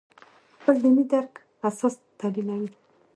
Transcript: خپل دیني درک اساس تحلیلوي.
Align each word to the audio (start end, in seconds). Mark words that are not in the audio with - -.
خپل 0.59 0.75
دیني 0.83 1.03
درک 1.11 1.33
اساس 1.69 1.95
تحلیلوي. 2.19 2.71